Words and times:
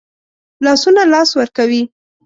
لاسونه 0.65 1.01
لاس 1.11 1.29
ورکوي 1.39 1.81